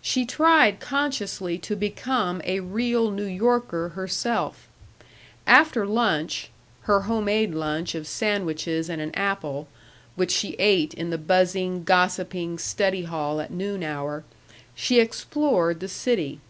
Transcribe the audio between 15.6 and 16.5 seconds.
the city.